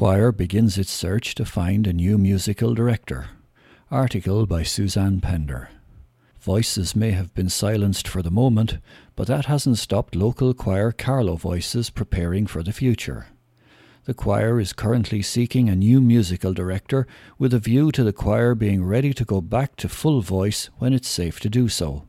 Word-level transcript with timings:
Choir 0.00 0.32
begins 0.32 0.78
its 0.78 0.90
search 0.90 1.34
to 1.34 1.44
find 1.44 1.86
a 1.86 1.92
new 1.92 2.16
musical 2.16 2.72
director. 2.72 3.26
Article 3.90 4.46
by 4.46 4.62
Suzanne 4.62 5.20
Pender. 5.20 5.68
Voices 6.40 6.96
may 6.96 7.10
have 7.10 7.34
been 7.34 7.50
silenced 7.50 8.08
for 8.08 8.22
the 8.22 8.30
moment, 8.30 8.78
but 9.14 9.26
that 9.26 9.44
hasn't 9.44 9.76
stopped 9.76 10.14
local 10.14 10.54
choir 10.54 10.90
Carlow 10.90 11.36
Voices 11.36 11.90
preparing 11.90 12.46
for 12.46 12.62
the 12.62 12.72
future. 12.72 13.26
The 14.04 14.14
choir 14.14 14.58
is 14.58 14.72
currently 14.72 15.20
seeking 15.20 15.68
a 15.68 15.76
new 15.76 16.00
musical 16.00 16.54
director 16.54 17.06
with 17.38 17.52
a 17.52 17.58
view 17.58 17.92
to 17.92 18.02
the 18.02 18.14
choir 18.14 18.54
being 18.54 18.82
ready 18.82 19.12
to 19.12 19.24
go 19.26 19.42
back 19.42 19.76
to 19.76 19.88
full 19.90 20.22
voice 20.22 20.70
when 20.78 20.94
it's 20.94 21.10
safe 21.10 21.40
to 21.40 21.50
do 21.50 21.68
so. 21.68 22.08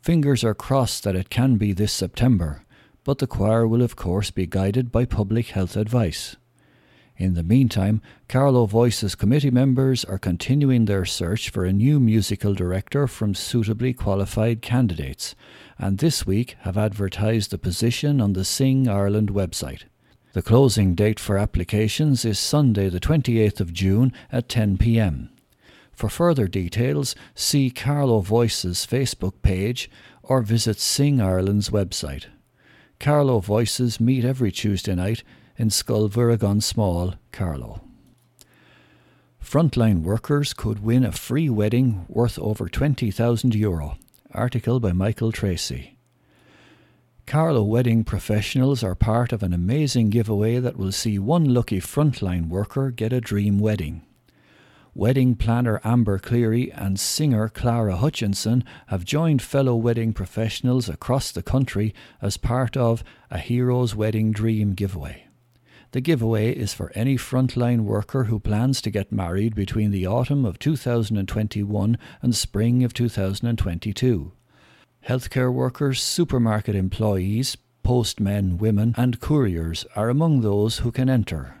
Fingers 0.00 0.44
are 0.44 0.54
crossed 0.54 1.02
that 1.02 1.16
it 1.16 1.28
can 1.28 1.56
be 1.56 1.72
this 1.72 1.92
September, 1.92 2.62
but 3.02 3.18
the 3.18 3.26
choir 3.26 3.66
will 3.66 3.82
of 3.82 3.96
course 3.96 4.30
be 4.30 4.46
guided 4.46 4.92
by 4.92 5.04
public 5.04 5.48
health 5.48 5.76
advice. 5.76 6.36
In 7.18 7.32
the 7.32 7.42
meantime, 7.42 8.02
Carlow 8.28 8.66
Voices 8.66 9.14
committee 9.14 9.50
members 9.50 10.04
are 10.04 10.18
continuing 10.18 10.84
their 10.84 11.06
search 11.06 11.48
for 11.48 11.64
a 11.64 11.72
new 11.72 11.98
musical 11.98 12.52
director 12.52 13.06
from 13.06 13.34
suitably 13.34 13.94
qualified 13.94 14.60
candidates, 14.60 15.34
and 15.78 15.96
this 15.96 16.26
week 16.26 16.56
have 16.60 16.76
advertised 16.76 17.50
the 17.50 17.58
position 17.58 18.20
on 18.20 18.34
the 18.34 18.44
Sing 18.44 18.86
Ireland 18.86 19.30
website. 19.30 19.84
The 20.34 20.42
closing 20.42 20.94
date 20.94 21.18
for 21.18 21.38
applications 21.38 22.26
is 22.26 22.38
Sunday, 22.38 22.90
the 22.90 23.00
28th 23.00 23.60
of 23.60 23.72
June 23.72 24.12
at 24.30 24.50
10 24.50 24.76
pm. 24.76 25.30
For 25.92 26.10
further 26.10 26.46
details, 26.46 27.16
see 27.34 27.70
Carlow 27.70 28.20
Voices 28.20 28.86
Facebook 28.86 29.40
page 29.40 29.90
or 30.22 30.42
visit 30.42 30.78
Sing 30.78 31.22
Ireland's 31.22 31.70
website. 31.70 32.26
Carlow 33.00 33.40
Voices 33.40 33.98
meet 33.98 34.22
every 34.22 34.52
Tuesday 34.52 34.94
night 34.94 35.22
in 35.58 35.68
Scoil 35.68 36.62
Small, 36.62 37.14
Carlow. 37.32 37.80
Frontline 39.42 40.02
workers 40.02 40.52
could 40.52 40.82
win 40.82 41.04
a 41.04 41.12
free 41.12 41.48
wedding 41.48 42.04
worth 42.08 42.38
over 42.38 42.68
20,000 42.68 43.54
euro. 43.54 43.96
Article 44.32 44.80
by 44.80 44.92
Michael 44.92 45.32
Tracy. 45.32 45.96
Carlow 47.26 47.62
wedding 47.62 48.04
professionals 48.04 48.82
are 48.82 48.94
part 48.94 49.32
of 49.32 49.42
an 49.42 49.52
amazing 49.52 50.10
giveaway 50.10 50.58
that 50.58 50.76
will 50.76 50.92
see 50.92 51.18
one 51.18 51.52
lucky 51.52 51.80
frontline 51.80 52.48
worker 52.48 52.90
get 52.90 53.12
a 53.12 53.20
dream 53.20 53.58
wedding. 53.58 54.02
Wedding 54.94 55.36
planner 55.36 55.80
Amber 55.84 56.18
Cleary 56.18 56.72
and 56.72 56.98
singer 56.98 57.48
Clara 57.48 57.96
Hutchinson 57.96 58.64
have 58.86 59.04
joined 59.04 59.42
fellow 59.42 59.76
wedding 59.76 60.12
professionals 60.12 60.88
across 60.88 61.30
the 61.30 61.42
country 61.42 61.94
as 62.22 62.36
part 62.36 62.76
of 62.76 63.04
a 63.30 63.38
Hero's 63.38 63.94
Wedding 63.94 64.32
Dream 64.32 64.72
giveaway. 64.72 65.25
The 65.92 66.00
giveaway 66.00 66.52
is 66.52 66.74
for 66.74 66.92
any 66.94 67.16
frontline 67.16 67.80
worker 67.80 68.24
who 68.24 68.40
plans 68.40 68.82
to 68.82 68.90
get 68.90 69.12
married 69.12 69.54
between 69.54 69.92
the 69.92 70.06
autumn 70.06 70.44
of 70.44 70.58
2021 70.58 71.98
and 72.20 72.34
spring 72.34 72.84
of 72.84 72.92
2022. 72.92 74.32
Healthcare 75.08 75.52
workers, 75.52 76.02
supermarket 76.02 76.74
employees, 76.74 77.56
postmen, 77.84 78.58
women, 78.58 78.94
and 78.96 79.20
couriers 79.20 79.86
are 79.94 80.08
among 80.08 80.40
those 80.40 80.78
who 80.78 80.90
can 80.90 81.08
enter. 81.08 81.54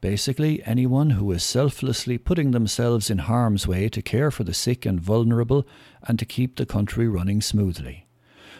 Basically, 0.00 0.62
anyone 0.64 1.10
who 1.10 1.30
is 1.32 1.42
selflessly 1.42 2.16
putting 2.16 2.52
themselves 2.52 3.10
in 3.10 3.18
harm's 3.18 3.66
way 3.66 3.88
to 3.90 4.00
care 4.00 4.30
for 4.30 4.44
the 4.44 4.54
sick 4.54 4.86
and 4.86 5.00
vulnerable 5.00 5.66
and 6.02 6.18
to 6.18 6.24
keep 6.24 6.56
the 6.56 6.66
country 6.66 7.08
running 7.08 7.42
smoothly. 7.42 8.05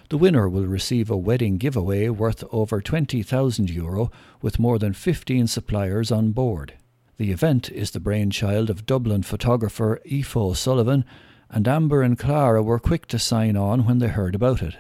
The 0.09 0.19
winner 0.19 0.49
will 0.49 0.67
receive 0.67 1.11
a 1.11 1.17
wedding 1.17 1.57
giveaway 1.57 2.09
worth 2.09 2.45
over 2.53 2.81
20,000 2.81 3.71
euro 3.71 4.13
with 4.41 4.61
more 4.61 4.79
than 4.79 4.93
15 4.93 5.48
suppliers 5.48 6.13
on 6.13 6.31
board. 6.31 6.75
The 7.17 7.33
event 7.33 7.71
is 7.71 7.91
the 7.91 7.98
brainchild 7.98 8.71
of 8.71 8.87
Dublin 8.87 9.25
photographer 9.25 10.01
Aoife 10.07 10.57
Sullivan, 10.57 11.05
and 11.51 11.67
Amber 11.67 12.03
and 12.03 12.17
Clara 12.17 12.63
were 12.63 12.79
quick 12.79 13.07
to 13.07 13.19
sign 13.19 13.57
on 13.57 13.85
when 13.85 13.98
they 13.98 14.08
heard 14.08 14.36
about 14.36 14.63
it. 14.63 14.77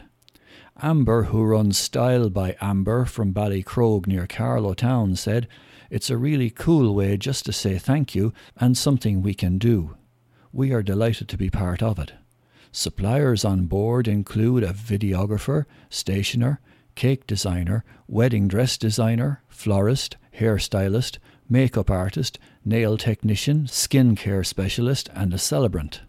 Amber, 0.80 1.24
who 1.24 1.42
runs 1.42 1.76
Style 1.76 2.30
by 2.30 2.56
Amber 2.60 3.04
from 3.04 3.32
Ballycrogue 3.32 4.06
near 4.06 4.26
Carlow 4.26 4.74
Town, 4.74 5.16
said, 5.16 5.48
It's 5.90 6.10
a 6.10 6.16
really 6.16 6.50
cool 6.50 6.94
way 6.94 7.16
just 7.16 7.46
to 7.46 7.52
say 7.52 7.78
thank 7.78 8.14
you 8.14 8.32
and 8.56 8.76
something 8.76 9.22
we 9.22 9.34
can 9.34 9.58
do. 9.58 9.96
We 10.52 10.72
are 10.72 10.82
delighted 10.82 11.28
to 11.30 11.36
be 11.36 11.50
part 11.50 11.82
of 11.82 11.98
it. 11.98 12.12
Suppliers 12.78 13.42
on 13.42 13.64
board 13.64 14.06
include 14.06 14.62
a 14.62 14.74
videographer, 14.74 15.64
stationer, 15.88 16.60
cake 16.94 17.26
designer, 17.26 17.86
wedding 18.06 18.48
dress 18.48 18.76
designer, 18.76 19.42
florist, 19.48 20.18
hairstylist, 20.38 21.16
makeup 21.48 21.90
artist, 21.90 22.38
nail 22.66 22.98
technician, 22.98 23.66
skin 23.66 24.14
care 24.14 24.44
specialist, 24.44 25.08
and 25.14 25.32
a 25.32 25.38
celebrant. 25.38 26.02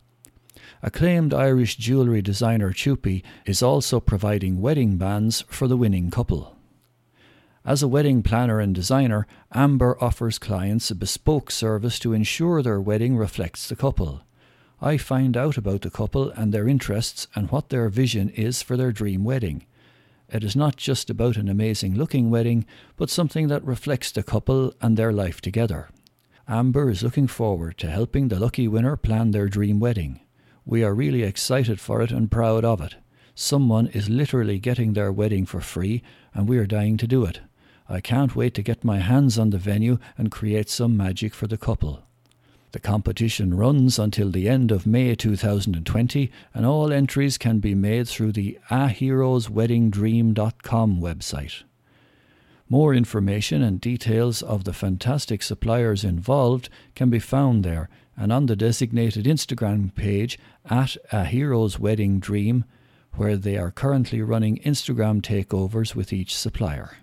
Acclaimed 0.83 1.33
Irish 1.33 1.77
jewellery 1.77 2.21
designer 2.21 2.73
Chupi 2.73 3.23
is 3.45 3.63
also 3.63 4.01
providing 4.01 4.59
wedding 4.59 4.97
bands 4.97 5.45
for 5.47 5.69
the 5.69 5.77
winning 5.77 6.11
couple. 6.11 6.57
As 7.63 7.81
a 7.81 7.87
wedding 7.87 8.23
planner 8.23 8.59
and 8.59 8.75
designer, 8.75 9.25
Amber 9.53 9.97
offers 10.03 10.37
clients 10.37 10.91
a 10.91 10.95
bespoke 10.95 11.49
service 11.49 11.97
to 11.99 12.11
ensure 12.11 12.61
their 12.61 12.81
wedding 12.81 13.15
reflects 13.15 13.69
the 13.69 13.77
couple. 13.77 14.26
I 14.79 14.97
find 14.97 15.35
out 15.35 15.57
about 15.57 15.81
the 15.81 15.89
couple 15.89 16.29
and 16.31 16.53
their 16.53 16.67
interests 16.67 17.27
and 17.35 17.49
what 17.49 17.69
their 17.69 17.89
vision 17.89 18.29
is 18.29 18.61
for 18.61 18.77
their 18.77 18.91
dream 18.91 19.23
wedding. 19.23 19.65
It 20.29 20.43
is 20.43 20.55
not 20.55 20.75
just 20.75 21.09
about 21.09 21.37
an 21.37 21.49
amazing 21.49 21.95
looking 21.95 22.29
wedding, 22.29 22.65
but 22.95 23.09
something 23.09 23.47
that 23.47 23.63
reflects 23.65 24.11
the 24.11 24.21
couple 24.21 24.73
and 24.81 24.95
their 24.95 25.11
life 25.11 25.41
together. 25.41 25.89
Amber 26.47 26.89
is 26.89 27.01
looking 27.01 27.27
forward 27.27 27.77
to 27.79 27.89
helping 27.89 28.27
the 28.27 28.39
lucky 28.39 28.67
winner 28.67 28.95
plan 28.97 29.31
their 29.31 29.47
dream 29.47 29.79
wedding. 29.79 30.19
We 30.63 30.83
are 30.83 30.93
really 30.93 31.23
excited 31.23 31.79
for 31.79 32.01
it 32.01 32.11
and 32.11 32.29
proud 32.29 32.63
of 32.63 32.79
it. 32.81 32.95
Someone 33.33 33.87
is 33.87 34.09
literally 34.09 34.59
getting 34.59 34.93
their 34.93 35.11
wedding 35.11 35.45
for 35.45 35.61
free, 35.61 36.03
and 36.33 36.47
we 36.47 36.57
are 36.57 36.67
dying 36.67 36.97
to 36.97 37.07
do 37.07 37.23
it. 37.23 37.39
I 37.89 38.01
can't 38.01 38.35
wait 38.35 38.53
to 38.55 38.61
get 38.61 38.83
my 38.83 38.99
hands 38.99 39.39
on 39.39 39.49
the 39.49 39.57
venue 39.57 39.97
and 40.17 40.29
create 40.29 40.69
some 40.69 40.97
magic 40.97 41.33
for 41.33 41.47
the 41.47 41.57
couple. 41.57 42.03
The 42.73 42.79
competition 42.79 43.55
runs 43.55 43.97
until 43.97 44.29
the 44.29 44.49
end 44.49 44.71
of 44.71 44.85
May 44.85 45.15
2020, 45.15 46.29
and 46.53 46.65
all 46.65 46.91
entries 46.91 47.37
can 47.37 47.59
be 47.59 47.73
made 47.73 48.09
through 48.09 48.33
the 48.33 48.59
aheroesweddingdream.com 48.69 51.01
website. 51.01 51.63
More 52.69 52.93
information 52.93 53.61
and 53.61 53.79
details 53.79 54.41
of 54.41 54.65
the 54.65 54.73
fantastic 54.73 55.41
suppliers 55.41 56.03
involved 56.03 56.67
can 56.95 57.09
be 57.09 57.19
found 57.19 57.63
there 57.63 57.87
and 58.17 58.33
on 58.33 58.47
the 58.47 58.57
designated 58.57 59.25
Instagram 59.25 59.95
page 59.95 60.37
at 60.69 60.97
A 61.13 61.23
Hero's 61.23 61.79
Wedding 61.79 62.19
Dream, 62.19 62.65
where 63.13 63.37
they 63.37 63.57
are 63.57 63.71
currently 63.71 64.21
running 64.21 64.57
Instagram 64.57 65.21
takeovers 65.21 65.95
with 65.95 66.11
each 66.11 66.35
supplier. 66.35 66.97